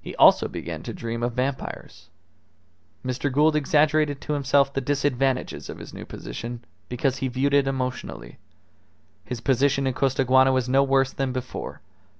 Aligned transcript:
He 0.00 0.14
also 0.14 0.46
began 0.46 0.84
to 0.84 0.92
dream 0.94 1.24
of 1.24 1.32
vampires. 1.32 2.10
Mr. 3.04 3.32
Gould 3.32 3.56
exaggerated 3.56 4.20
to 4.20 4.34
himself 4.34 4.72
the 4.72 4.80
disadvantages 4.80 5.68
of 5.68 5.78
his 5.78 5.92
new 5.92 6.04
position, 6.04 6.64
because 6.88 7.16
he 7.16 7.26
viewed 7.26 7.54
it 7.54 7.66
emotionally. 7.66 8.38
His 9.24 9.40
position 9.40 9.84
in 9.88 9.94
Costaguana 9.94 10.52
was 10.52 10.68
no 10.68 10.84
worse 10.84 11.12
than 11.12 11.32
before. 11.32 11.80